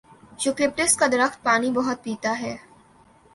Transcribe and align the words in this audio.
Eucalyptus 0.39 0.95
کا 0.97 1.07
درخت 1.11 1.43
پانی 1.43 1.69
بہت 1.71 2.03
پیتا 2.03 2.31
ہے۔ 2.39 2.55